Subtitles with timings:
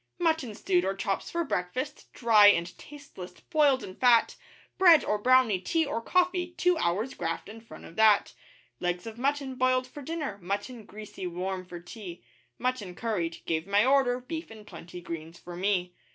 [0.17, 4.35] Mutton stewed or chops for breakfast, dry and tasteless, boiled in fat;
[4.79, 8.33] Bread or brownie, tea or coffee two hours' graft in front of that;
[8.79, 12.23] Legs of mutton boiled for dinner mutton greasy warm for tea
[12.57, 15.93] Mutton curried (gave my order, beef and plenty greens for me.)